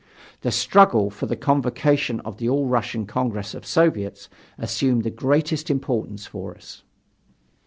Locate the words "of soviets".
3.53-4.29